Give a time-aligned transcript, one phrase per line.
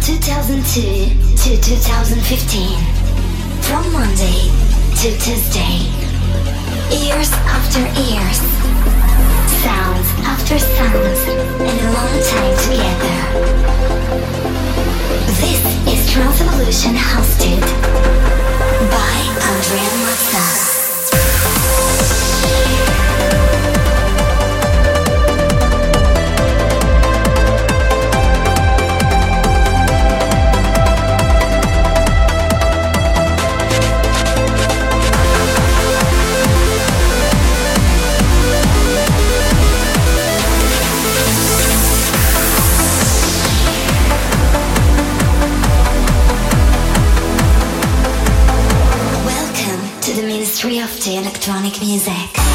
[0.00, 0.80] 2002
[1.36, 2.78] to 2015.
[3.68, 4.48] From Monday
[4.96, 5.84] to Tuesday.
[6.88, 8.40] Years after years.
[9.60, 11.20] Sounds after sounds.
[11.60, 13.16] And a long time together.
[15.36, 17.60] This is Trance Evolution hosted
[18.90, 19.12] by
[19.52, 20.79] Andrea
[50.62, 51.16] Mazza.
[51.16, 52.49] electronic music.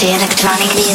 [0.00, 0.87] Electronic